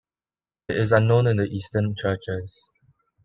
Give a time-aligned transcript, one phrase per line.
[0.67, 2.67] It is unknown in the Eastern churches.